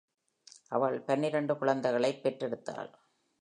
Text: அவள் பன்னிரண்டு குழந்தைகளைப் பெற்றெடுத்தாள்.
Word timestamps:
அவள் 0.69 1.01
பன்னிரண்டு 1.01 1.57
குழந்தைகளைப் 1.57 2.23
பெற்றெடுத்தாள். 2.23 2.91